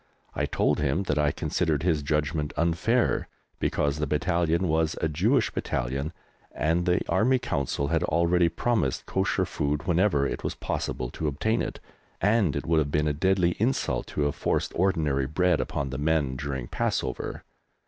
[0.33, 3.27] I told him that I considered his judgment unfair,
[3.59, 6.11] because the battalion was a Jewish Battalion,
[6.53, 11.61] and the Army Council had already promised Kosher food whenever it was possible to obtain
[11.61, 11.79] it,
[12.19, 15.99] and it would have been a deadly insult to have forced ordinary bread upon the
[15.99, 17.43] men during Passover.